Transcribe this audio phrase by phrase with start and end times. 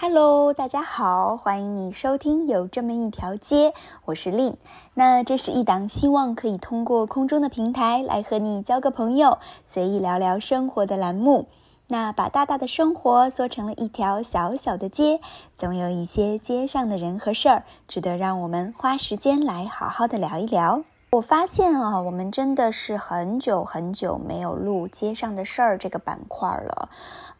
[0.00, 3.74] Hello，大家好，欢迎你收听有这么一条街，
[4.04, 4.56] 我是令。
[4.94, 11.48] 那这是一档希望可以通过空中的平台来和你交个朋友，随意聊聊生活的栏目。
[11.88, 15.18] 那把大大的生活缩成了一条小小的街，
[15.56, 20.84] 总有一些街上的人和事儿，值得让我们花时间来好好的聊一聊。
[21.10, 26.90] 我发现啊，我们真的是很久很久没有录街上的事儿这个板块了。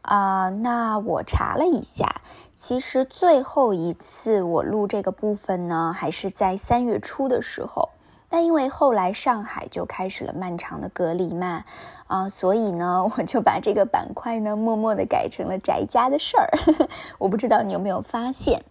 [0.02, 2.22] 啊，那我查了一下，
[2.54, 7.90] 其实最后一次我录这个部分呢，还是在三月初的时候。
[8.30, 11.64] 但因为后来上海就开始了漫长的隔离嘛，
[12.06, 16.50] 啊，所以呢， 我就把这个板块呢，默默的改成了宅家的事儿。
[17.16, 18.62] 我不知道你有没有发现？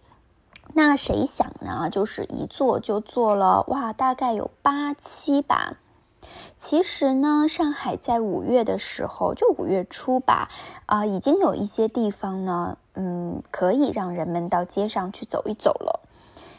[0.74, 1.88] 那谁想呢？
[1.90, 5.78] 就是一做就做了哇，大概有八期吧。
[6.58, 10.48] 其实呢，上海在五月的时候，就五月初吧，
[10.86, 16.00] 啊，已经有一些地方呢，嗯，可以让人们到街上去走一走了。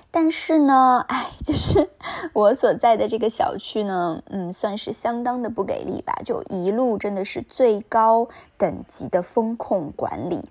[0.09, 1.89] 但是呢，哎，就是
[2.33, 10.47] 我所在的这个小区呢，嗯，算是相当的不给力吧，就一路真的是最高等级的风控管理。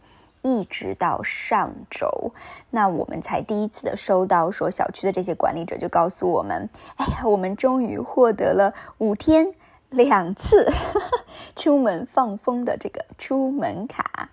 [0.48, 2.32] 一直到上周，
[2.70, 9.52] 那我们才第一次的收到说小区的这些管理者就告诉我们，哎呀，我们终于获得了五天
[9.90, 10.72] 两次
[11.54, 14.30] 出门放风的这个出门卡，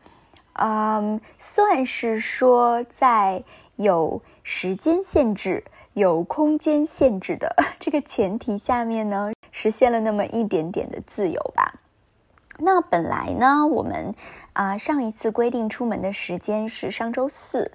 [0.53, 3.43] 嗯，算是说在
[3.75, 11.81] 有时间限制、有空间限制的这个前提下面呢，实现了那么一点点的自由吧。
[12.57, 14.15] 那本来呢，我们
[14.55, 17.73] 啊上一次规定出门的时间是上周四，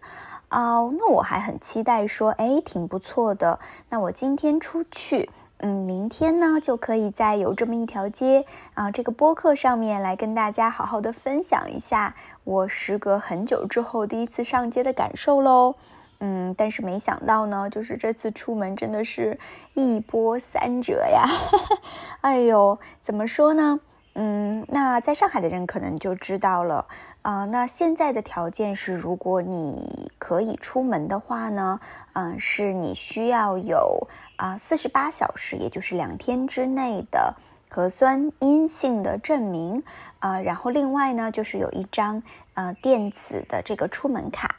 [0.48, 3.60] 啊，那我还很期待说，哎，挺不错的。
[3.90, 15.74] 那我今天出去，嗯，明天呢就可以在有这么一条街啊这个播客上面来跟大家好好的分享一下我时隔很久之后第一次上街的感受喽。
[16.20, 19.38] 嗯，但是没想到呢，就是这次出门真的是
[19.74, 21.26] 一波三折呀。
[22.22, 23.80] 哎呦，怎么说呢？
[24.14, 26.84] 嗯，那在上海的人可能就知道了
[27.22, 27.44] 啊。
[27.44, 31.80] 那现在的条件是，如果你可以出门的话呢，
[32.14, 37.36] 嗯，是你需要有啊四十八小时，也就是两天之内的
[37.68, 39.84] 核酸阴性的证明
[40.18, 40.40] 啊。
[40.40, 42.20] 然后另外呢，就是有一张
[42.54, 44.56] 呃电子的这个出门卡。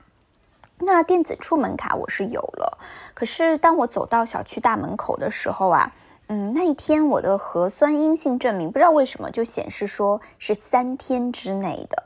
[0.79, 2.77] 那电子出门卡我是有了，
[3.13, 5.91] 可是当我走到小区大门口的时候啊。
[6.33, 12.03] 嗯，那一天我的核酸阴性证明不知道为什么就显示说是三天之内的，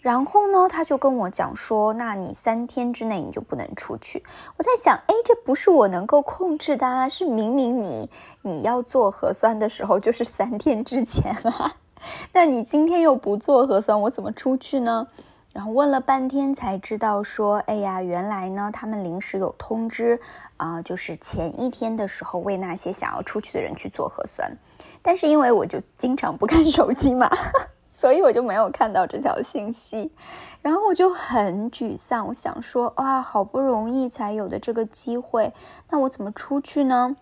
[0.00, 4.24] 然后呢，他就跟我讲说，那你三天之内你就不能出去。
[4.56, 8.08] 我在想，哎，这不是我能够控制的啊，是明明你
[8.40, 11.74] 你要做核酸的时候就是三天之前啊，
[12.32, 15.06] 那你今天又不做核酸，我怎么出去呢？
[15.52, 20.20] 然后问了半天才知道说，哎呀，原来呢，他们临时有通知，
[20.58, 24.54] 啊，就是前一天的时候为那些想要出去的人去做核酸，
[25.00, 27.26] 但是因为我就经常不看手机嘛，
[27.94, 30.12] 所以我就没有看到这条信息，
[30.60, 35.54] 然后我就很沮丧，我想说，哇，好不容易才有的这个机会，
[35.88, 37.16] 那我怎么出去呢？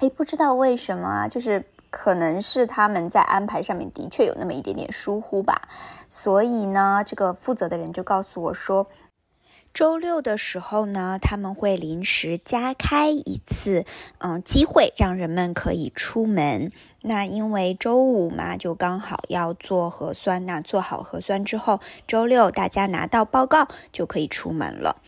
[0.00, 1.64] 哎，不知道为什么啊，就是。
[1.88, 5.62] 可能是他们在安排上面的确有那么一点点疏忽吧，
[6.08, 8.86] 所以呢，这个负责的人就告诉我说，
[9.76, 13.84] 周六的时候呢，他们会临时加开一次，
[14.16, 16.72] 嗯，机会让人们可以出门。
[17.02, 25.02] 那因为周五嘛，就刚好要做核酸，那做好核酸之后，周六大家拿到报告就可以出门了。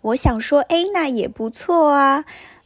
[0.00, 2.24] 我想说，哎，那也不错啊。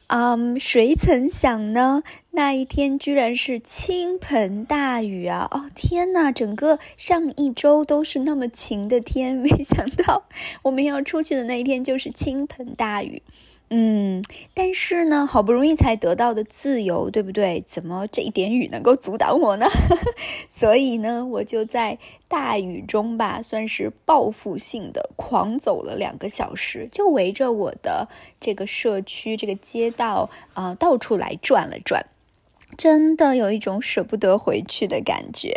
[0.08, 2.02] 嗯，谁曾想呢？
[2.30, 5.46] 那一天居然是倾盆大雨啊！
[5.50, 10.24] 哦天呐，整个上一周都是那么晴的天，没想到
[10.62, 13.22] 我们要出去的那一天就是倾盆大雨。
[13.70, 14.24] 嗯，
[14.54, 17.62] 但是呢，好不容易才得到的自由，对不对？
[17.66, 19.66] 怎么这一点雨能够阻挡我呢？
[20.48, 21.98] 所以呢，我就在
[22.28, 28.08] 大雨中吧，算是报复性的狂走了两个小时，就围着我的
[28.40, 32.06] 这个社区、这个街道啊，到处来转了转，
[32.78, 35.54] 真的有一种舍不得回去的感觉。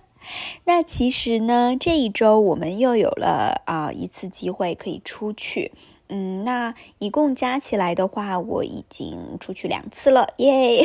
[0.64, 5.72] 那其实呢，这一周我们又有了啊一次机会可以出去。
[6.14, 10.84] 嗯，那一共加起来的话，我已经出去两次了，耶！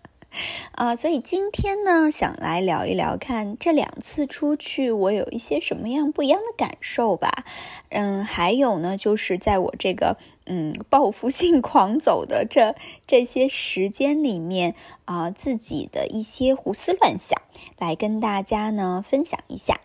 [0.72, 7.44] 啊，所以今天呢，想来聊一聊，看这两次出去，我有一些什么样不一样的感受吧。
[7.90, 10.16] 嗯，还有呢，就是在我这个
[10.46, 12.74] 嗯报复性 狂走的这
[13.06, 14.74] 这些时间里面
[15.04, 17.38] 啊，自己的一些胡思乱想，
[17.78, 19.78] 来跟大家呢分享一下。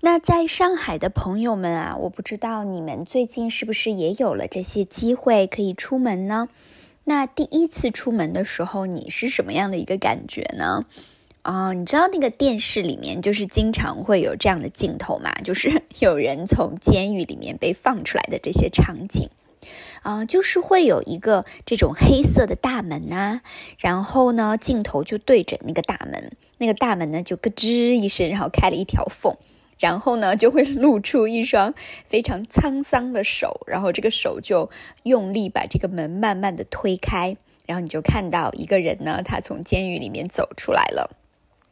[0.00, 6.48] 那在上海的朋友们啊，我不知道你们最近是不是也有了这些机会可以出门呢？
[7.02, 10.84] 那第一次出门的时候，你是什么样的一个感觉呢？
[11.42, 19.28] 啊，你知道那个电视里面就是经常会有这样的镜头嘛，就是 有人从监狱里面被放出来的这些场景，
[20.02, 23.40] 啊，就是会有一个这种黑色的大门呐，
[23.78, 29.34] 然后呢，镜头就对准那个大门，那个大门呢就咯吱一声，然后开了一条缝。
[29.78, 31.74] 然后呢，就会露出一双
[32.06, 34.70] 非常沧桑的手，然后这个手就
[35.04, 37.36] 用力把这个门慢慢的推开，
[37.66, 41.16] 然后你就看到一个人呢，他从监狱里面走出来了。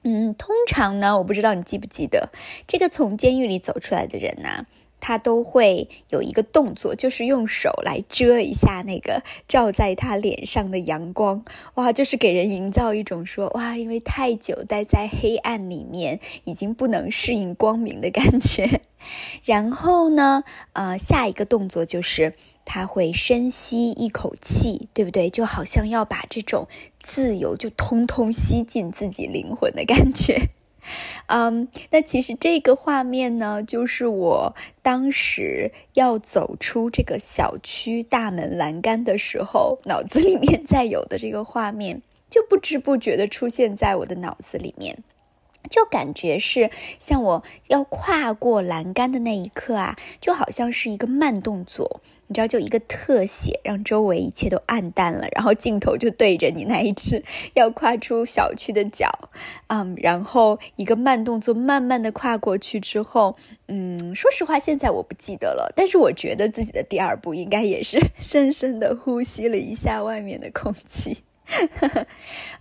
[0.02, 2.30] 嗯，通常呢，我不知道你记不记得，
[2.66, 4.66] 这个从监狱里走出来的人呢。
[5.00, 11.44] 他都会有一个动作，就是用手来遮一下那个照在他脸上的阳光，
[11.74, 18.80] 哇，就是给人营造一种说哇，因为太久待在黑暗里面，已经不能适应光明的感觉。
[19.44, 22.34] 然后呢，呃，下一个动作就是
[22.64, 25.30] 他会深吸一口气，对不对？
[25.30, 26.66] 就好像要把这种
[26.98, 30.48] 自由就通通吸进自己灵魂的感觉。
[31.28, 42.00] 嗯，那其实这个画面呢，就是我当时要走出这个小区大门栏杆的时候，脑子里面在有的这个画面，
[42.30, 44.98] 就不知不觉的出现在我的脑子里面。
[45.70, 57.22] 就感觉是像我要跨过栏杆的那一刻啊，就好像是一个慢动作，你知道，就一个特写，让周围一切都暗淡了，然后镜头就对着你那一只
[57.54, 59.10] 要跨出小区的脚，
[59.68, 63.36] 嗯，然后一个慢动作，慢慢的跨过去之后，
[63.68, 71.18] 嗯，说实话，现在我不记得了，但是我觉得自己的第二步应该也是 深深的呼吸了一下外面的空气。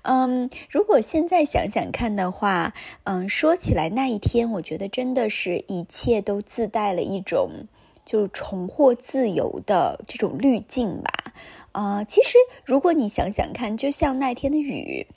[0.04, 2.74] 嗯，如果现在想想看的话，
[3.04, 7.66] 嗯，说起来那一天，我觉得真的是一切都自带了一种
[8.06, 11.34] 就是重获自由的这种滤镜吧。
[11.72, 15.08] 啊，其实如果你想想看，就像那天的雨，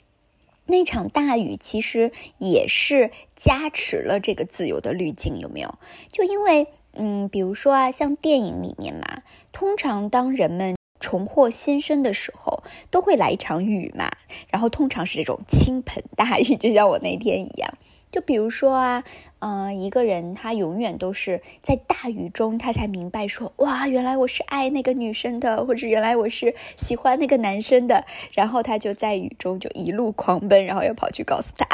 [0.65, 5.75] 那场大雨，其实也是加持了这个自由的滤镜，有没有？
[6.11, 9.21] 就因为，嗯，比如说啊，像电影里面嘛，
[9.51, 10.78] 通常当人们。
[10.99, 14.09] 重获新生的时候，都会来一场雨嘛，
[14.49, 17.73] 然后通常是这种倾盆大雨，就像我那天一样。
[18.11, 19.03] 就比如说啊，
[19.39, 28.03] 嗯，一个人他永远都是在大雨中，他才明白说，哇，原来我是爱那个女生的，或者原来我是喜欢那个男生的。
[28.31, 31.67] 然后他就在雨中就一路狂奔，然后又跑去告诉他。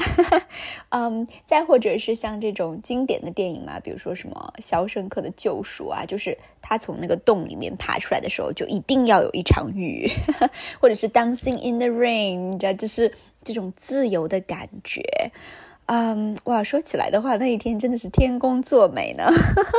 [0.90, 10.10] 嗯，再或者是像这种经典的电影嘛，比如说什么《肖申克的救赎》啊，就是他从那个洞里面爬出来的时候，就一定要有一场雨，
[10.82, 15.32] 或者是《Dancing in the Rain》，你知道，就是这种自由的感觉。
[15.88, 19.26] 嗯，哇，说起来的话，那一天真的是天公作美呢。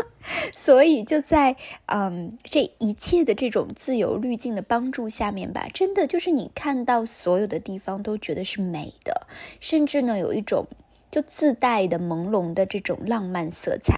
[0.53, 1.57] 所以就在
[1.87, 9.27] 嗯这一切的这种自由滤镜的帮助下面吧，真的就是你看到所有的地方都觉得是美的，
[9.59, 10.67] 甚至呢有一种
[11.11, 13.97] 就自带的朦胧的这种浪漫色彩。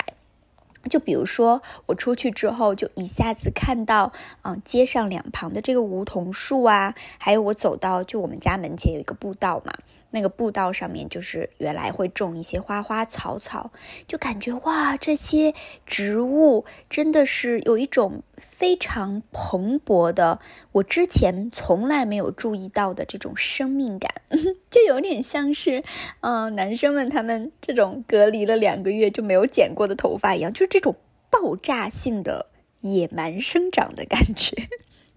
[0.88, 4.12] 就比如说我出去之后，就一下子看到
[4.42, 9.72] 嗯街上两旁的这个梧桐树啊，还有我走到就我们家门前有一个步道嘛。
[10.10, 13.70] 那个步道上面就是原来会种一些花花草草，
[14.06, 20.40] 就感觉哇，这些植物真的是有一种非常蓬勃的，
[20.72, 24.10] 我之前从来没有注意到的这种生命感，
[24.70, 25.84] 就有点像是，
[26.20, 30.96] 嗯，男生们他们这种隔离了两个月就没有剪过的头发一样，就是这种
[31.30, 32.46] 爆炸性的
[32.80, 34.68] 野蛮生长的感觉。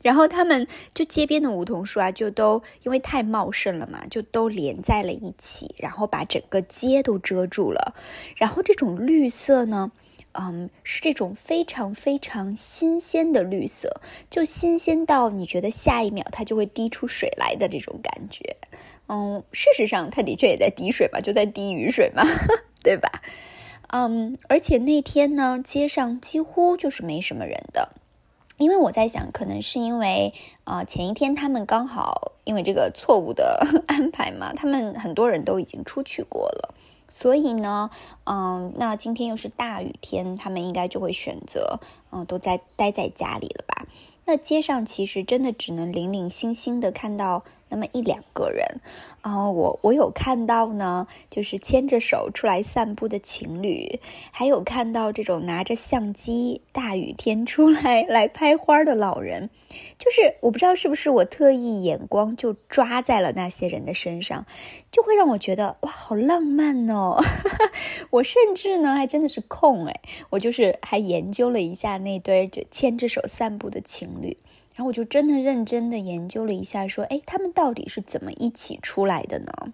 [0.02, 7.96] 然后他们就街边的梧桐树啊，就都因为太茂盛了嘛，就都连在了一起，然后把整个街都遮住了。
[8.36, 9.92] 然后这种绿色呢，
[10.34, 18.58] 嗯，是这种非常非常新鲜的绿色，就新鲜到你觉得下一秒它就会滴出水来的这种感觉。
[19.08, 22.24] 嗯，事实上它的确也在滴水嘛，就在滴雨水嘛，
[22.82, 23.10] 对吧？
[23.90, 27.90] 嗯，而且那天呢，街上几乎就是没什么人的。
[28.62, 36.76] 因为我在想，可能是因为啊，前一天他们刚好因为这个错误的 安排嘛，他们很多人都已经出去过了，
[37.08, 37.90] 所以呢，
[38.26, 41.80] 嗯，那今天又是大雨天，他们应该就会选择，
[42.12, 43.88] 嗯，都在待在家里了吧？
[44.26, 48.82] 那街上其实真的只能零零星星的看到那么一两个人。
[49.22, 54.00] 啊，我我有看到呢，就是牵着手出来散步的情侣，
[54.32, 59.50] 还有看到这种拿着相机大雨天出来 来拍花的老人，
[59.98, 64.48] 就是我不知道是不是我特意眼光就抓在了那些人的身上，
[64.92, 67.24] 就会让我觉得哇，好浪漫哦！
[68.10, 70.02] 我甚至呢还真的是空哎，
[70.32, 74.36] 我就是还研究了一下那对就牵着手散步的情侣。
[74.82, 79.74] 然后我就真的认真的研究了一下，说，哎，他们到底是怎么一起出来的呢？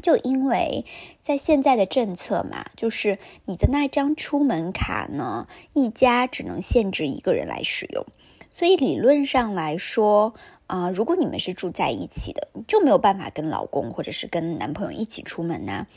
[0.00, 0.84] 就因为
[1.20, 8.06] 在现在的政策嘛，就是你的那张出门卡呢，一家只能限制一个人来使用，
[8.48, 10.34] 所以理论上来说，
[10.68, 15.88] 啊，如果你们是住在一起的，就没有办法跟老公或者是跟男朋友一起出门呐。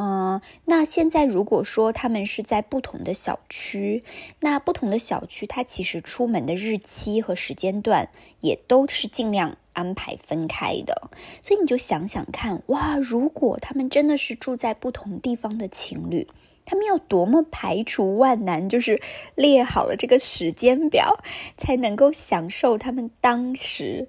[0.00, 4.04] 嗯，那现在如果说他们是在不同的小区，
[4.38, 11.10] 那不同的小区，它其实出门的日期和时间段也都是尽量安排分开的。
[11.42, 16.28] 所以你就想想看，哇，如果他们真的是住在不同地方的情侣，
[16.64, 19.02] 他们要多么排除万难，就是
[19.34, 21.18] 列好了这个时间表，
[21.56, 24.06] 才能够享受他们当时。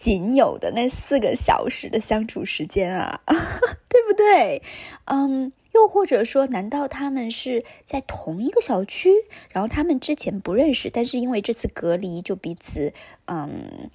[0.00, 3.20] 仅有的那四个小时的相处时间啊，
[3.86, 4.62] 对不对？
[5.04, 9.12] 嗯，又或者说，难道他们是在同一个小区，
[9.50, 12.94] 然后他们之前不认识，但是因为这次隔离，就彼此
[13.26, 13.90] 嗯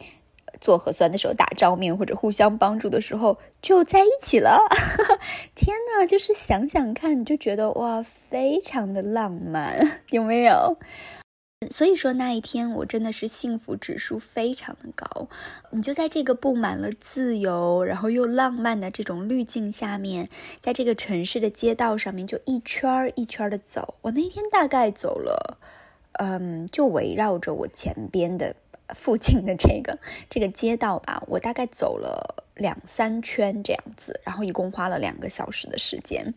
[0.62, 4.60] 做核酸的时候打照面，或者互相帮助的时候就在一起了？
[5.56, 10.78] 天哪，就是想想看，你就觉得哇，非常的浪漫，有没有？
[11.72, 15.28] 所以说那一天我真的是幸福指数非常的高，
[15.72, 23.96] 你就在这个布满了自由，然后又浪漫的这种滤镜下面，在这个城市的街道上面就一圈儿一圈的走。
[24.02, 25.58] 我那天大概走了，
[26.20, 28.56] 嗯，就围绕着我前边的。
[28.94, 29.98] 附近的这个
[30.30, 36.34] 这个街道吧，我大概走了两三圈这样子，然后一共花了两个小时的时间，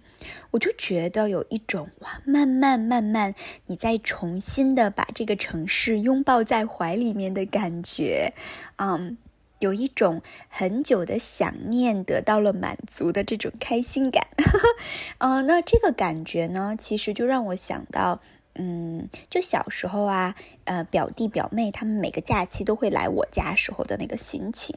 [0.52, 3.34] 我就觉得有一种哇，慢慢慢慢，
[3.66, 8.32] 你再重新的把这个城市拥抱在怀里面的感觉，
[8.76, 9.18] 嗯，
[9.58, 14.26] 有一种很久的想念得到了满足的这种开心感，
[15.18, 18.20] 嗯，那这个感觉呢，其实就让我想到。
[18.60, 20.34] 嗯，就小时候啊，
[20.68, 24.76] 呃，表弟表妹他们每个假期都会来我家时候的那个心情。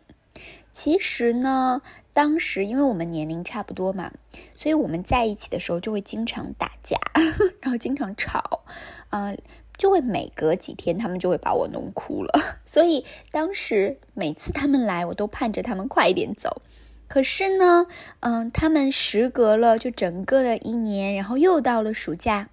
[0.72, 1.82] 其实呢，
[2.14, 4.14] 当时因为我们年龄差不多嘛，
[4.56, 6.98] 所以我们在一起的时候就会经常打架，
[7.60, 8.64] 然后经常吵，
[9.10, 9.36] 啊，
[9.78, 12.32] 就会每隔几天他们就会把我弄哭了。
[12.64, 16.62] 所以当时每次他们来，我都盼着他们快一点走。
[17.10, 17.88] 可是呢，
[18.22, 22.48] 嗯，他们时隔了就整个的一年，然后又到了暑假。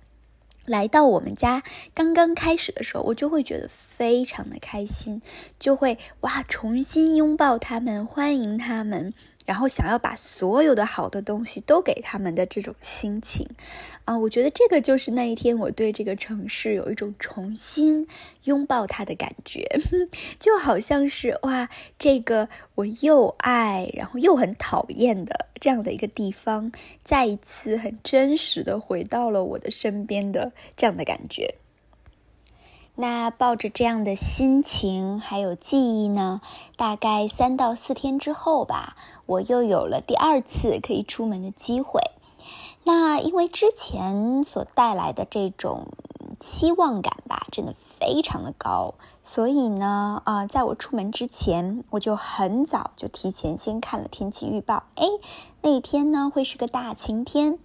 [0.68, 1.62] 来到我们家
[1.94, 5.20] 刚刚开始的时候，我就会觉得非常的开心，
[5.58, 9.12] 就会哇重新拥抱他们，欢迎他们。
[9.49, 13.49] 然后想要把所有的好的东西都给他们的这种心情，
[14.05, 18.07] 啊，我觉得这个就是那一天我对这个城市有一种重新
[18.45, 19.67] 拥抱它的感觉，
[20.38, 21.67] 就好像是哇，
[21.99, 26.71] 这个我又爱然后又很讨厌的这样的一个地方，
[27.02, 31.55] 再一次很真实的回到了我的身边的这样的感觉。
[33.00, 36.40] 那抱着这样的心情还有记忆呢，
[36.76, 42.00] 大概三到四天之后吧，我又有了第二次可以出门的机会。
[42.83, 45.87] 那因为之前所带来的这种
[46.40, 55.07] 期望感吧，真的非常的高，所以呢，啊，在我出门之前，我就很早就提前先看了天气预报，哎，
[55.62, 57.61] 那一天呢会是个大晴天。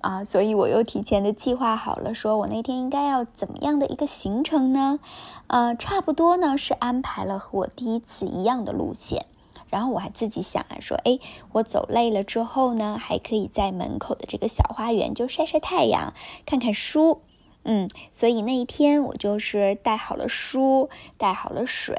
[0.00, 5.00] 啊，所以我又提前的计划好了，说我那天应该要怎么样的一个行程呢？
[5.48, 9.26] 呃，差不多呢是安排了和我第一次一样的路线，
[9.68, 11.18] 然后我还自己想啊，说，哎，
[11.52, 16.12] 我走累了之后呢，还可以在门口的这个小花园就晒晒太阳，
[16.44, 17.22] 看看书，
[17.64, 21.96] 嗯，所以那一天我就是带好了书，带好了水，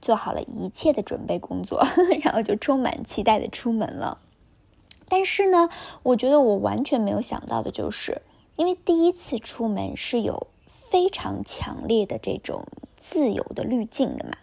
[0.00, 1.84] 做好了一切的准备工作，
[2.22, 4.18] 然后就充满期待的出门了。
[5.12, 5.68] 但是呢，
[6.04, 8.22] 我觉得我完全没有想到的就是，
[8.56, 12.64] 因为第一次出门是有非常强烈的这种
[12.96, 14.38] 自由的滤镜的嘛。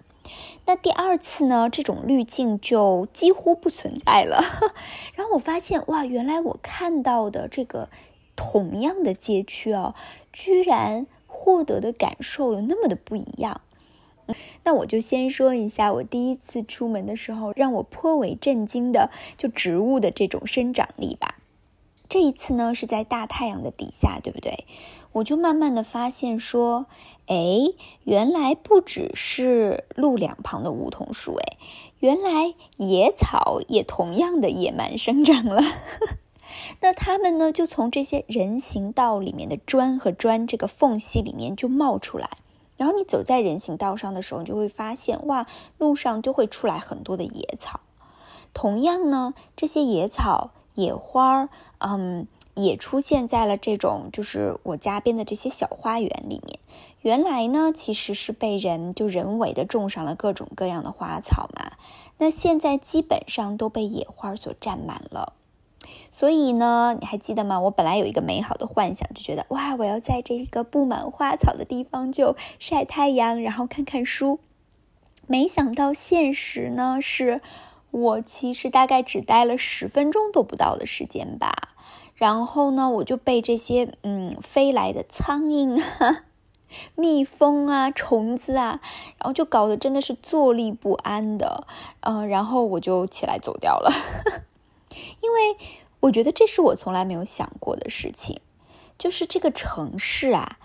[0.68, 4.44] 那第二次呢，这种滤镜就几乎不存在了。
[5.18, 7.90] 然后我发现，哇，原来我看到的这个
[8.36, 9.96] 同样的街区哦，
[10.32, 13.62] 居然获得的感受有那么的不一样。
[14.64, 21.36] 那我就先说一下我第一次出门的时候让我颇为震惊的，就植物的这种生长力吧。
[22.08, 24.66] 这一次呢是在大太阳的底下，对不对？
[25.12, 26.88] 我就慢慢的发现说，
[27.28, 27.38] 哎，
[28.04, 31.58] 原来不只是路两旁的梧桐树，哎，
[32.00, 35.62] 原来野草也同样的野蛮生长了。
[36.82, 42.30] 那它们呢，就从这些人行道里面的砖和砖这个缝隙里面就冒出来。
[42.80, 45.46] 然后你走在人行道上的时候，你就会发现，哇，
[45.78, 47.82] 路上就会出来很多的野草。
[48.54, 56.58] 同样呢，这些野草、野花儿，嗯，也出现在了这种就是我家边的这些小花园里面。
[57.02, 61.74] 原来呢，其实是被人就人为的种上了各种各样的花草嘛。
[62.18, 65.34] 那现在基本上都被野花所占满了。
[66.12, 67.60] 所以呢，你还记得吗？
[67.60, 74.40] 我本来有一个美好的幻想，就觉得哇，我要在这个布满花草的地方就晒太阳，然后看看书。
[75.28, 77.42] 没想到现实呢，是
[77.92, 81.54] 我其实大概只待了十分钟都不到的时间吧。
[82.16, 86.26] 然后呢，我就被这些嗯飞来的苍蝇啊、
[86.96, 88.82] 蜜蜂啊、虫子啊，
[89.20, 91.68] 然后就搞得真的是坐立不安的。
[92.02, 93.92] 嗯，然后我就起来走掉了，
[95.22, 95.56] 因为。
[96.02, 98.40] 我觉得这是我从来没有想过的事情，
[98.98, 100.58] 就是这个城市啊，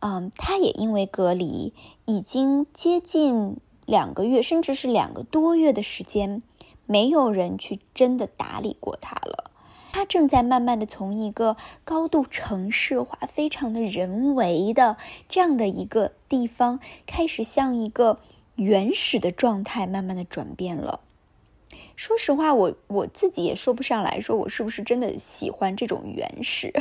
[0.00, 1.74] 嗯，它也因为隔离，
[2.06, 6.42] 已经接近两个月，甚至是两个多月的时间，
[6.86, 9.50] 没有人去真的打理过它了。
[9.92, 14.96] 它正在慢慢的从一个高度城市化、非常的人为的
[15.28, 18.20] 这样的一个地方，开始向一个
[18.54, 21.00] 原始的状态慢慢的转变了。
[21.98, 26.72] 说实话，我我自己也说不上来说我是不是真的喜欢这种原始，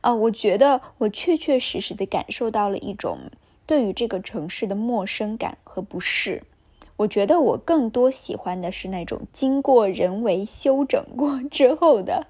[0.00, 3.30] 啊， 我觉得我确确实实的感受到了一种
[3.64, 6.42] 对于这个城市的陌生感和不适。
[6.96, 12.26] 我觉得我更多喜欢的是那种经过人为修整过之后的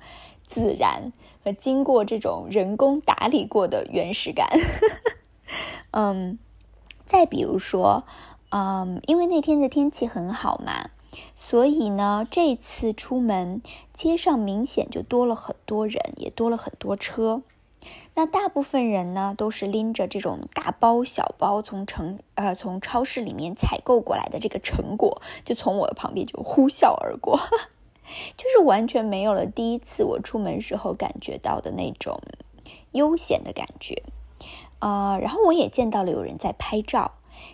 [0.46, 1.10] 自然
[1.42, 4.46] 和经过这种人工打理过的原始感。
[5.92, 6.38] 嗯，
[7.06, 8.04] 再比如说，
[8.50, 10.90] 嗯，因为那天的天气很好嘛。
[11.34, 17.42] 所以呢，这次出门，街上明显就多了很多人，也多了很多车。
[18.14, 27.38] 那大部分人呢，都是拎着这种大包小包，从城呃从超市里面采购过来的这个成果，就从我的旁边就呼啸而过，
[28.36, 32.20] 就是完全没有了第一次我出门时候感觉到的那种
[32.92, 34.02] 悠闲的感觉。
[34.80, 37.12] 呃，然后我也见到了有人在拍照，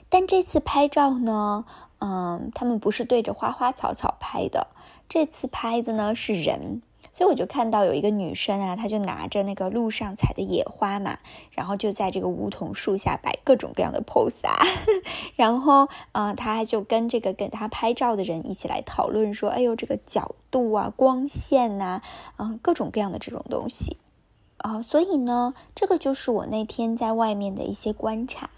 [0.08, 1.66] 但这次拍照呢。
[2.00, 4.68] 嗯，他们不是对着花花草草拍的，
[5.08, 11.18] 这次拍的呢是人，所以我就看到有一个女生啊，她就拿着那个路上采的野花嘛，
[11.52, 14.54] 然后就在这个梧桐树下摆各种各样的 pose 啊，
[15.36, 22.02] 然后啊，她就跟这个给她拍照的人一起来讨论说，哎呦，这个角度啊，光线呐，
[22.36, 23.96] 嗯，各种各样的这种东西。
[24.58, 28.50] 啊，所以呢，这个就是我那天在外面的一些观察。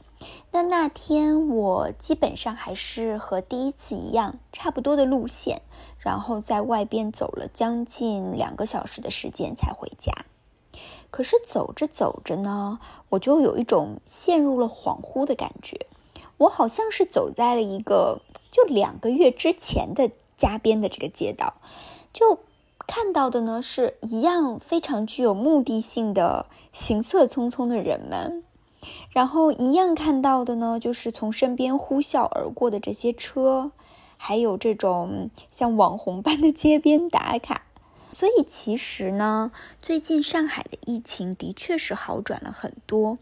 [0.52, 5.60] 那那天我基本上还是和第一次一样，差不多的路线，
[5.98, 10.12] 然后在外边走了将近两个小时的时间才回家。
[11.10, 12.78] 可是走着走着呢，
[13.10, 15.86] 我就有一种陷入了恍惚的感觉，
[16.38, 21.54] 我好像是走在了一个就两个月之前的家边的这个街道，
[22.12, 22.40] 就
[22.86, 28.42] 看到的呢是一样非常具有目的性的行色匆匆的人们。
[29.10, 33.70] 然后一样看到的呢，就是从身边呼啸而过的这些车，
[34.16, 37.62] 还有这种像网红般的街边打卡。
[38.12, 43.18] 所以其实呢，最近上海的疫情的确是好转了很多，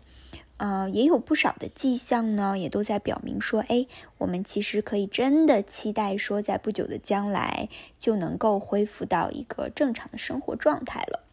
[0.59, 3.87] 呃，也有不少的迹象呢，也都在表明说，哎，
[4.18, 11.24] 我们其实可以真的期待说，在不久的将来就能够恢复到一个正常的生活状态了。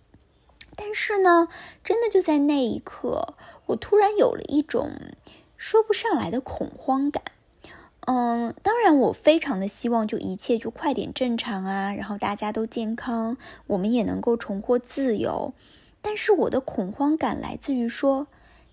[0.75, 1.47] 但是呢，
[1.83, 3.35] 真的就在那一刻。
[3.67, 4.91] 我突然有了一种
[5.57, 7.23] 说不上来的恐慌感，
[8.07, 15.53] 嗯，当然我非常的希望就一切就快点正常啊，然后大家都健康，我们也能够重获自由。
[16.01, 18.25] 但是我的恐慌感来自于说，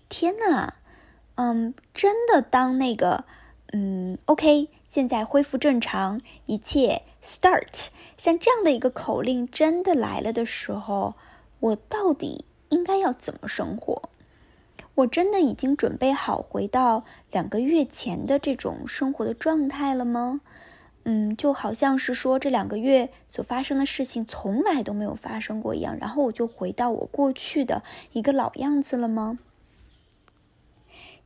[0.09, 0.73] 天呐，
[1.35, 3.25] 嗯，真的当那个，
[3.71, 11.13] 嗯，OK，现在恢复正常，一切 start，像这样的一个口令真的来了的时候，
[11.59, 14.09] 我到底应该要怎么生活？
[14.99, 20.41] 我真的已经准备好回到两个月前的这种生活的状态了吗？
[21.03, 27.81] 嗯，就好像是说这两个月所发生的事情从来都没有发生过一样，然后我就回到我过去的
[28.11, 29.39] 一个老样子了吗？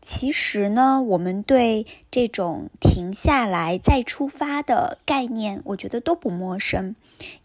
[0.03, 6.95] 其实呢，我们对这种停下来再出发的概念，我觉得都不陌生。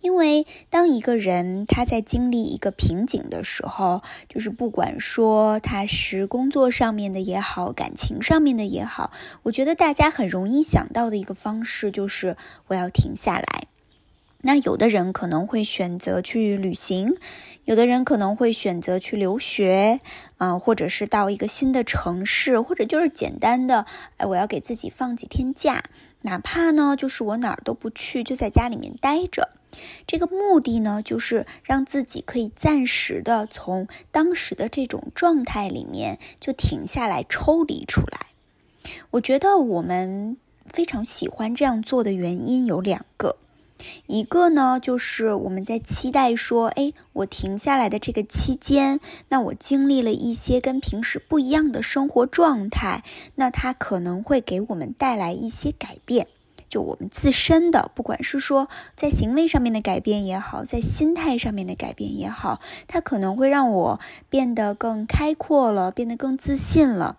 [0.01, 9.13] 因为当一个人他在经历一个瓶颈的时候，就是不管说他是工作上面的也好，感情上面的也好，
[9.45, 13.69] 我觉得大家很容易想到的一个方式就是我要停下来。
[14.41, 17.17] 那有的人可能会选择去旅行，
[17.69, 19.99] 有的人可能会选择去留学，
[20.39, 23.85] 啊，或者是到一个新的城市，或者就是简单的，
[24.17, 25.85] 哎，我要给自己放几天假，
[26.23, 29.51] 哪怕呢，就是我哪儿都不去，就在家里面待着。
[30.07, 38.29] 这个目的呢，就是让自己可以暂时的从当时的这种状态里面就停下来，抽离出来。
[39.11, 43.37] 我觉得我们非常喜欢这样做的原因有两个。
[44.09, 56.27] 一个呢，就是我们在期待说，哎，我停下来的这个期间，那我经历了一些跟平时不一样的生活状态，那它可能会给我们带来一些改变，
[56.71, 67.19] 就我们自身的，不管是说在行为上面的改变也好，在心态上面的改变也好，它可能会让我变得更开阔了，变得更自信了。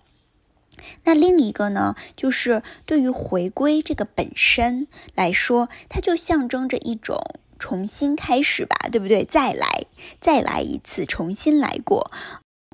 [1.04, 7.22] 那另一个呢，就是对于回归这个本身来说，它就象征着一种
[7.58, 9.24] 重新开始吧，对不对？
[9.24, 9.86] 再来，
[10.20, 12.12] 再来一次，重新来过。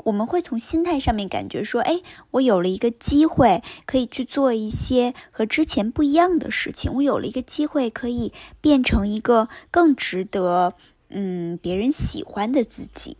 [0.03, 6.93] 我们会从心态上面感觉说，哎，我有了一个机会，可以去做一些和之前不一样的事情。
[6.95, 10.75] 我有了一个机会，可以变成一个更值得，
[11.09, 13.17] 嗯，别人喜欢的自己。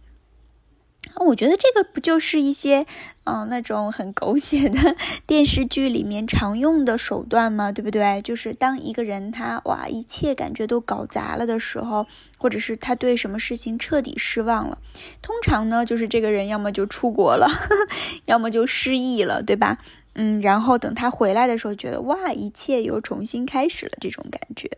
[1.26, 2.86] 我觉得这个不就是一些，
[3.24, 7.72] 嗯，那种很狗血的 电视剧里面常用的手段吗？
[7.72, 8.22] 对不对？
[8.22, 12.06] 就是当一个人他哇，一切感觉都搞砸了的时候，
[12.38, 14.78] 或者是他对什么事情彻底失望了，
[15.22, 17.48] 通常呢，就是这个人要么就出国了，
[18.26, 19.78] 要么就失忆了，对吧？
[20.16, 24.70] 嗯，然后等他回来的时候，觉得哇，一切又重新开始了，这种感觉。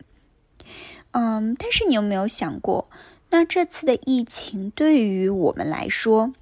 [1.11, 2.89] 嗯，但是你有没有想过？
[3.29, 6.33] 那这次的疫情对于我们来说，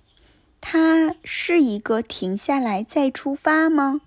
[0.61, 4.01] 它是一个停下来再出发吗？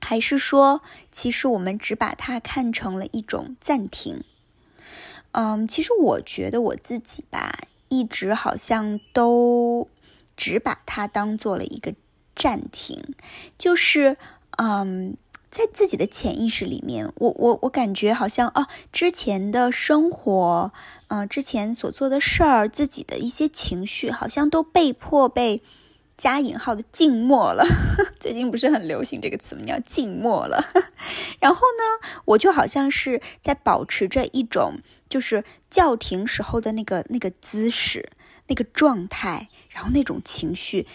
[0.00, 0.80] 还是说，
[1.10, 4.22] 其实我们只把它看成了一种暂停？
[5.32, 7.58] 嗯，其实我觉得我自己吧，
[7.88, 9.88] 一直好像都
[10.36, 11.94] 只把它当做了一个
[12.36, 13.14] 暂停，
[13.58, 14.16] 就是
[14.58, 15.16] 嗯。
[15.50, 20.72] 在自己的潜意识里面，我我我感觉好像啊，之前的生活，
[21.08, 25.62] 嗯，之前所做的事儿，自己的一些情绪，好像都被迫被
[26.18, 27.64] 加引号的静默了。
[28.20, 29.62] 最近不是很流行这个词吗？
[29.66, 30.62] 叫静默了。
[31.40, 38.10] 然后呢，我就好像是在保持着一种就是叫停时候的那个那个姿势、
[38.48, 40.86] 那个状态，然后那种情绪。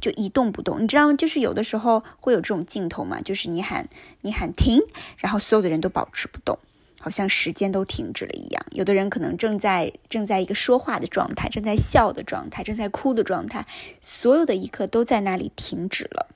[0.00, 1.14] 就一动不动，你知道吗？
[1.14, 3.88] 就是有的时候会有这种镜头嘛，就是你喊
[4.22, 4.80] 你喊停，
[5.18, 6.58] 然后所有的人都保持不动，
[6.98, 8.66] 好像时间都停止了一样。
[8.70, 13.66] 有的人可能正在正在一个说话的状态，正在笑的状态，正在哭的状态，
[14.00, 16.28] 所有的一刻都在那里停止了。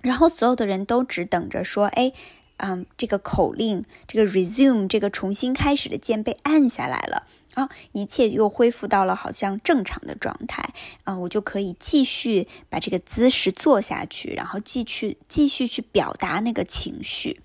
[0.00, 2.12] 然后所有的人都只等着说，哎，
[2.58, 7.26] 嗯，这个口令，这个 resume，这个重新开始的键被按下来了。
[7.56, 10.62] 啊，一切又恢复到了好像正常的状态
[11.04, 17.40] 啊，我就可以继续把这个姿势做下去，然后继续继续去表达那个情绪。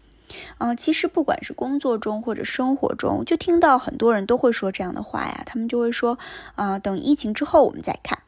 [0.57, 6.19] 啊，其实不管是工作中或者生活中，就听到很多人都会说这样的话呀，他们就会说
[6.55, 8.19] 啊，等疫情之后我们再看。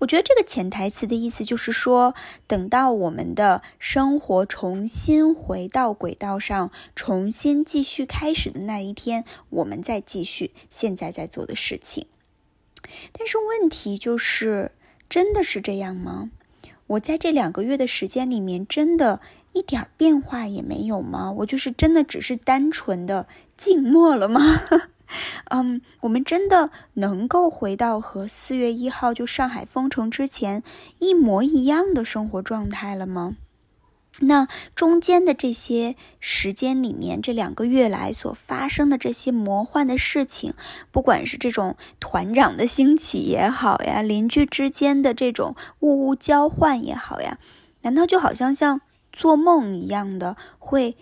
[0.00, 2.14] 我觉得这个潜台词的意思就是说，
[2.46, 12.06] 等到我们的生活重新回到轨道上，重新继续开始的那一天，我们再继续现在在做的事情。
[13.12, 14.72] 但是问题就是，
[15.08, 16.30] 真的是这样吗？
[16.86, 19.20] 我在这两个月的时间里面，真的
[19.52, 21.30] 一点变化也没有吗？
[21.30, 24.40] 我就是真的只是单纯的静默了吗？
[25.50, 30.62] 嗯，我们真的能够回到和四月一号就上海封城之前
[30.98, 33.36] 一模一样的生活状态了吗？
[34.22, 40.52] 那中间的这些时间里面，这两个月来所发生的这些魔幻的事情，
[40.90, 47.38] 不管是这种团长的兴起也好呀，邻居之间的这种物物交换也好呀，
[47.82, 50.96] 难道就好像像做梦一样的会？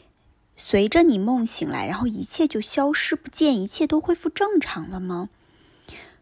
[0.60, 5.30] 随着你梦醒来，然后一切就消失不见，一切都恢复正常了吗？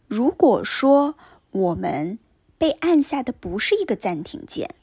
[0.07, 1.17] 如果说
[1.51, 2.19] 我们
[2.59, 4.75] 被按下的不是一个暂停键，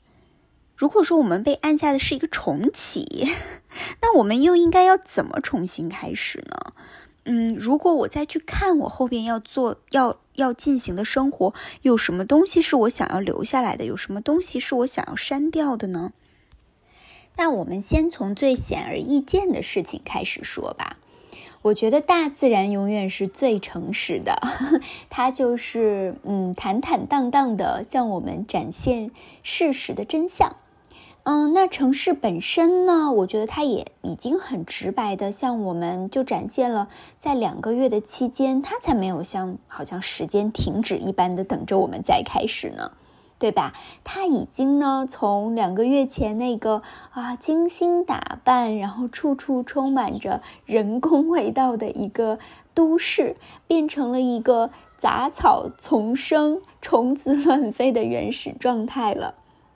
[0.76, 3.32] 如果说我们被按下的是一个重启，
[4.02, 6.74] 那我们又应该要怎么重新开始呢？
[7.26, 13.86] 嗯，如果我再去看我后边要做、要要进行的生活，有什么东西是我想要留下来的？
[13.86, 16.12] 有什么东西是我想要删掉的呢？
[17.36, 20.98] 那我们先从最显而易见的事情开始说吧。
[21.64, 24.38] 我觉得大自然永远是最诚实的，
[25.10, 29.12] 它就是嗯坦坦荡荡的向我们展现
[29.44, 30.58] 事实的真相。
[31.26, 33.10] 嗯，那城市本身呢？
[33.14, 42.92] 我觉得它也已经很直白的向我们就展现了，在两个月的期间，它才没有像好像时间停止一般的等着我们再开始呢，
[43.44, 43.74] 对吧？
[44.06, 52.40] 他已经呢从两个月前那个啊精心打扮，然后处处充满着人工味道的一个
[52.74, 53.36] 都市，
[53.68, 59.36] 变成了一个杂草丛生、虫子乱飞的原始状态了。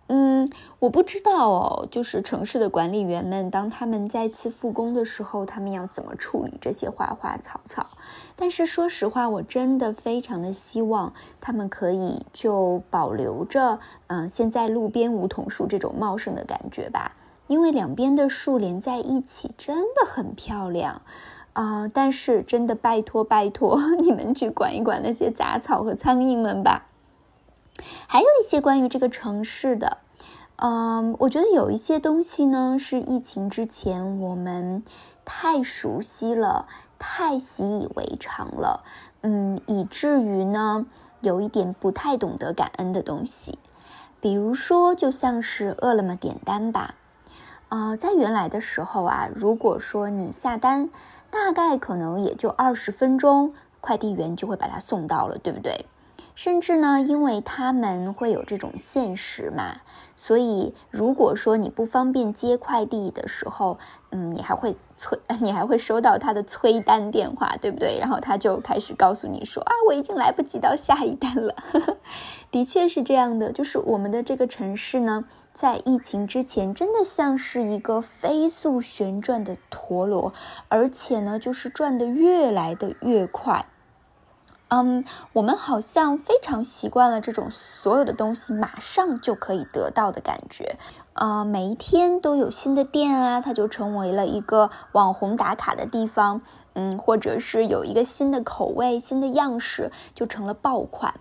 [0.09, 7.85] 嗯，我不知道哦，就是城市的管理员们，当他们再次复工的时候，他们要怎么处理这些花花草草？
[8.35, 17.13] 但是说实话，我真的非常的希望他们可以就保留着，嗯，现在路边梧桐树这种茂盛的感觉吧，
[17.47, 21.01] 因为两边的树连在一起真的很漂亮，
[21.51, 21.89] 啊！
[21.93, 26.85] 但是真的拜托拜托， 你们去管一管那些杂草和苍蝇们吧。
[28.07, 29.97] 还有一些关于这个城市的，
[30.57, 34.83] 嗯，我觉得有一些东西呢，是疫情之前我们
[35.23, 38.83] 太熟悉了，太习以为常了，
[39.21, 40.85] 嗯，以至于呢，
[41.21, 43.59] 有一点不太懂得感恩的东西。
[44.19, 46.95] 比如说，就像是饿了么点单吧，
[47.69, 50.89] 啊，在原来的时候啊，如果说你下单，
[51.29, 55.85] 大概可能也就二十分钟，快递员就会把它送到了，对不对？
[56.37, 59.77] 甚至呢，因为他们会有这种限时嘛，
[60.15, 63.79] 所以如果说你不方便接快递的时候，
[64.11, 67.97] 嗯，你还会催， 你还会收到他的催单电话，对不对？
[67.99, 71.55] 然后他就开始告诉你说啊，我已经来不及到下一单了。
[72.51, 80.31] 的确是这样的，就是我们的这个城市呢，在疫情之前，真的像是一个飞速旋转的陀螺，
[80.67, 83.65] 而且呢，就是转的越来的越快。
[84.69, 90.77] 嗯，我们好像非常习惯了这种所有的东西马上就可以得到的感觉。
[91.13, 96.41] 呃，每一天都有新的店啊，它就成为了一个网红打卡的地方。
[96.79, 101.15] 嗯，或者是有一个新的口味、新的样式，就成了爆款。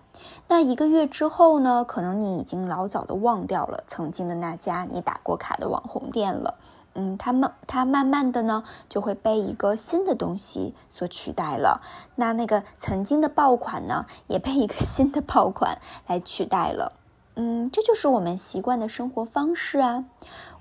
[0.47, 6.59] 那一个月之后呢，可能你已经老早的忘掉了曾经的那家你打过卡的网红店了。
[6.99, 11.81] 嗯，它慢，它慢慢的呢，就会被一个新的东西所取代了。
[12.15, 16.93] 那那个曾经的爆款呢，也被一个 新的爆款来取代了。
[17.35, 20.05] 嗯，这就是我们习惯的生活方式啊。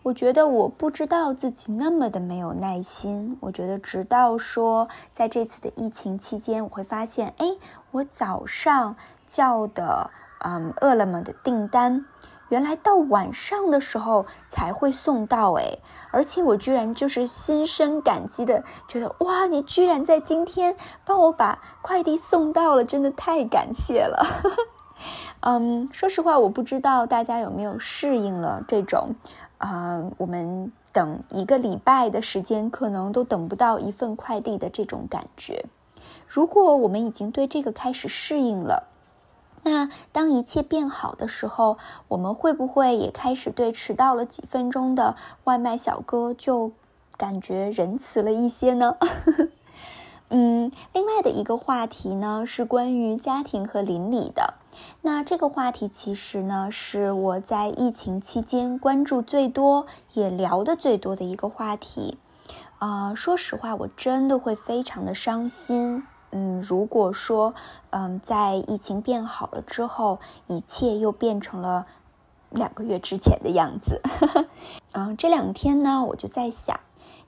[0.03, 3.39] 我觉得我不知道自己那么的没有耐心。
[3.41, 7.47] 我觉得直到说在这次的疫情期间，我会发现，哎，
[7.93, 8.95] 我早上
[9.27, 10.11] 叫的，
[10.45, 12.05] 嗯，饿了么的订单。
[12.49, 15.79] 原来到晚上的时候才会送到哎，
[16.13, 24.25] 而且我居然就是心生感激的，觉得哇，你居然在今天帮我把快递送到了，真的太感谢了。
[25.41, 29.17] 嗯，说实话，我不知道大家有没有适应了这种，
[29.59, 35.65] 啊，我们等一个礼拜的时间，可能都等不到一份快递的这种感觉。
[36.29, 38.93] 如果我们已经对这个开始适应了。
[39.69, 41.77] 那当一切变好的时候，
[42.07, 46.71] 我们会不会也开始对迟到了几分钟的外卖小哥就
[47.17, 48.97] 感觉仁慈了一些呢？
[50.31, 54.55] 嗯，另外的一个话题呢是关于家庭和邻里的。
[55.03, 62.19] 那这个话题其实呢是我在疫情期间关注最多也聊的最多的一个话题。
[62.79, 66.05] 啊，说实话，我真的会非常的伤心。
[66.31, 67.55] 嗯，如果说，
[67.91, 71.87] 嗯，在疫情变好了之后，一切又变成了
[72.51, 74.01] 两个月之前的样子，
[74.93, 76.79] 嗯，这两天呢，我就在想，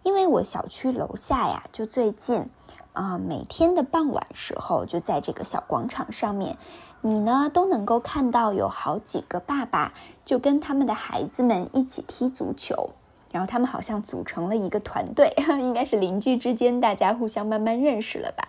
[0.03, 2.49] 因为我小区楼下呀，就最近，
[2.93, 6.59] 啊，每天的傍晚时候，就在这个小广场上面，
[7.01, 9.93] 你呢都能够看到有好几个爸爸，
[10.25, 12.91] 就跟他们的孩子们一起踢足球，
[13.31, 18.49] 然后他们好像组成了一个团队， 应该是邻居之间，大家互相慢慢认识了吧。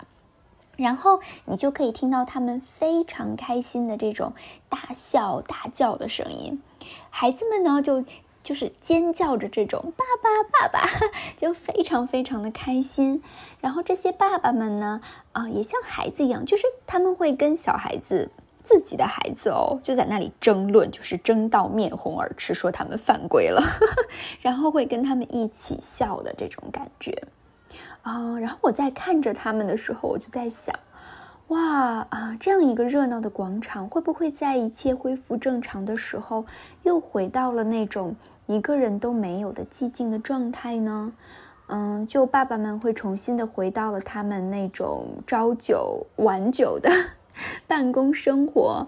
[0.80, 4.34] 然后你就可以听到他们非常开心的这种
[4.70, 6.62] 大笑大叫的声音，
[7.10, 8.04] 孩子们呢就
[8.42, 10.90] 就是尖叫着这种爸爸爸爸，
[11.36, 13.22] 就非常非常的开心。
[13.60, 15.02] 然后这些爸爸们呢，
[15.34, 18.32] 啊，也像孩子一样，就是他们会跟小孩子
[18.64, 23.62] 自己的孩子哦，就在那里争论，就是争到面红耳赤，说他们犯规了，
[24.42, 27.28] 然后会跟他们一起笑的这种感觉。
[28.02, 30.74] 啊，然后我在看着他们的时候，我就在想，
[31.50, 36.46] 哇啊，这样一个热闹的广场，会不会在一切恢复正常的时候，
[36.84, 38.16] 又回到了那种
[38.48, 41.12] 一个人都没有的寂静的状态呢？
[41.68, 46.90] 嗯，就爸爸们会重新的回到了他们那种朝九晚九的
[47.68, 48.88] 办公生活，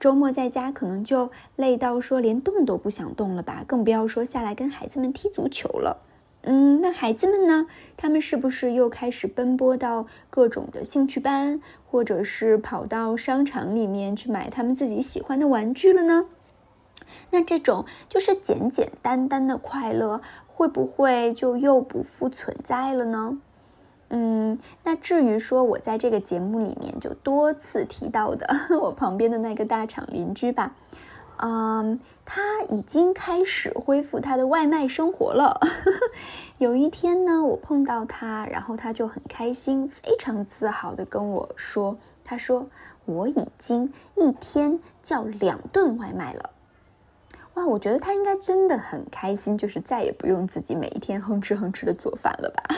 [0.00, 5.98] 周末在家可能就累到说连动都不想动了吧，更不要说下来跟孩子们踢足球了。
[6.48, 7.66] 嗯，那孩子们呢？
[7.96, 16.26] 他们是不是又开始奔波到各种的兴趣班，或者是跑到商场里面去买他们自己喜欢的玩具了呢？
[17.30, 23.38] 那这种就是简简单单的快乐，会不会就又不复存在了呢？
[24.10, 28.48] 嗯，那至于说我在这个节目里面就多次提到的
[28.80, 30.76] 我旁边的那个大厂邻居吧。
[31.38, 35.60] 嗯，他已经开始恢复他的外卖生活了。
[36.58, 42.66] 有一天呢，我碰到他，然后他就很开心，非常自豪的跟我说：“他说
[43.04, 46.50] 我已经一天叫两顿外卖了。”
[47.54, 52.76] 哇，我觉得他应该真的很开心，就是再也不用自己每一天哼哧哼哧的做饭了吧？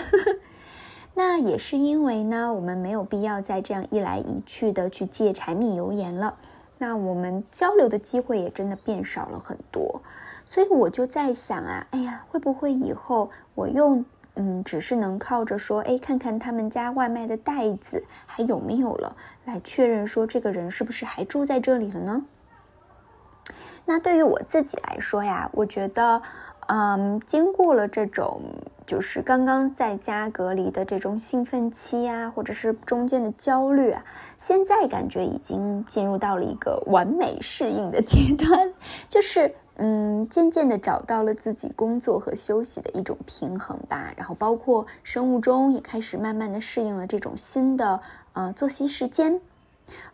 [1.15, 6.37] 那也是因为呢，我们没有必要再这样一来一去的去借柴米油盐了。
[6.79, 10.01] 那我们交流的机会也真的变少了很多，
[10.47, 14.05] 所以我就在想啊，哎呀，会不会以后我又
[14.37, 22.25] 嗯，只是能靠着说，哎，看看他们家外卖的袋子还有没有了，来确认说这个人是不是还住在这里了呢？
[23.85, 26.23] 那对于我自己来说呀，我觉得，
[26.69, 28.41] 嗯，经过了这种。
[28.89, 34.03] 就是刚刚在家隔离的这种兴奋期啊，或者是中间的焦虑啊，
[34.39, 38.73] 现在感觉已经进入到了一个完美适应的阶段，
[39.07, 44.11] 就是嗯，渐渐的找到了自己工作和休息的一种平衡吧。
[44.17, 48.01] 然后包括生物钟也开始慢慢的适应了这种新的
[48.33, 49.39] 呃作息时间。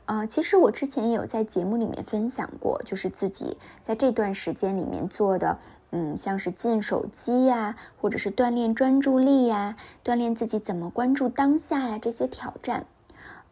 [0.07, 5.57] 呃，其实我之前也有在节目里面分享过，就是自己在这段时间里面做的。
[5.97, 12.85] 嗯，像是禁手机呀，或者是锻炼专注力呀，锻炼自己怎么关注当下呀，这些挑战，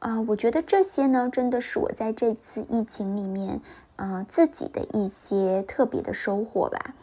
[0.00, 3.60] 啊，我觉得这些呢，真的是我在这次疫情里面，
[3.94, 6.94] 啊，自己的一些特别的收获吧。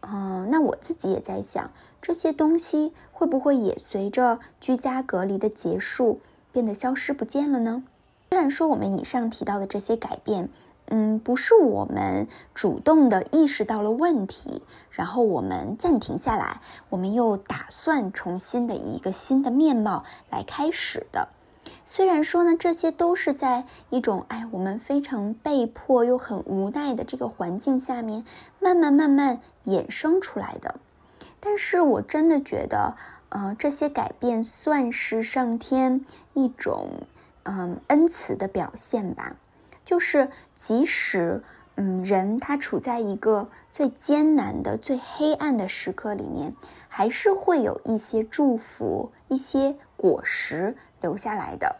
[0.00, 1.70] 嗯，那我自己也在想，
[2.02, 6.18] 这些东西会不会也随着居家隔离的结束
[6.50, 7.84] 变得消失不见了呢？
[8.30, 10.48] 虽然说我们以上提到的这些改变。
[10.90, 21.28] 嗯，不是我们主动的意识到了问题，然后我们暂停下来，我们又打算重新的一个新的面貌来开始的。
[21.84, 28.24] 虽然说呢，这些都是在一种哎，我们非常被迫又很无奈的这个环境下面，
[28.58, 30.76] 慢慢慢慢衍生出来的。
[31.40, 32.94] 但是我真的觉得，
[33.28, 36.88] 呃，这些改变算是上天一种
[37.42, 39.36] 嗯恩慈的表现吧。
[39.84, 41.40] 就是，即使
[41.76, 46.52] 嗯人他处在一个最艰难的、最黑暗的时刻里面，
[46.88, 51.76] 还是会有一些祝福、一些果实留下来的。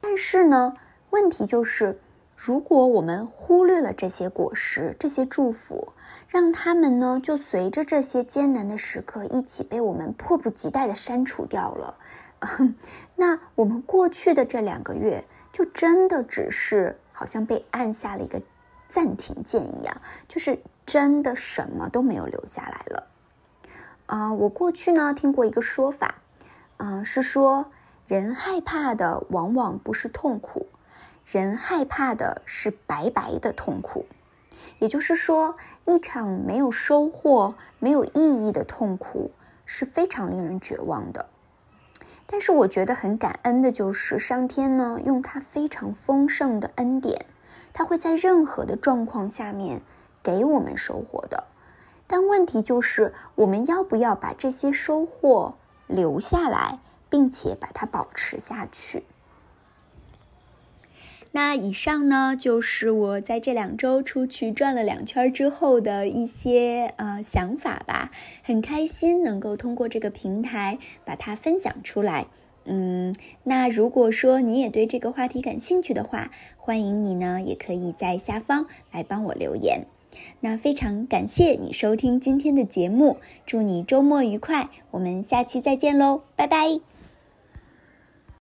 [0.00, 0.74] 但是呢，
[1.10, 2.00] 问题就是，
[2.34, 5.92] 如果我们忽略了这些果实、这些祝福，
[6.26, 11.98] 让他们呢就随着这些艰难的时刻一起被我们迫不及待的删除掉了，
[13.16, 16.96] 那我们过去的这两个月就真的只是。
[17.22, 18.42] 好像被按下了一个
[18.88, 23.06] 暂停键一样，就是真的什么都没有留下来了。
[24.06, 26.16] 啊，我过去呢听过一个说法，
[26.78, 27.66] 啊，是说
[28.08, 30.66] 人害怕的往往不是痛苦，
[31.24, 34.04] 人害怕的是白白的痛苦。
[34.80, 35.54] 也就是说，
[35.84, 39.30] 一场没有收获、没有意义的痛苦
[39.64, 41.28] 是非常令人绝望的。
[42.32, 47.26] 但是我觉得很感恩的就是上天呢，用他非常丰盛的恩典，
[47.74, 49.82] 他会在任何的状况下面
[50.22, 51.44] 给我们收获的。
[52.06, 56.78] 但问题就是，我们要不要把这些收获留下来，
[57.10, 59.04] 并且把它保持下去？
[61.34, 68.10] 那以上呢，就是我在这两周出去转了两圈之后的一些呃想法吧。
[68.42, 72.26] 很开心能够通过这个平台把它分享出来。
[72.64, 73.14] 嗯，
[73.44, 79.86] 那如果说你也对这个话题感兴趣的话，欢迎你呢，也可以在下方来帮我留言。
[80.40, 83.16] 那非常感谢你收听今天的节目，
[83.46, 86.91] 祝你周末愉快，我们下期再见喽，拜拜。